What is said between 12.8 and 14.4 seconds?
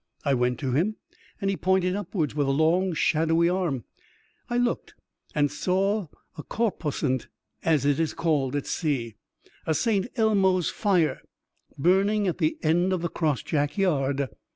of the crossjack yard.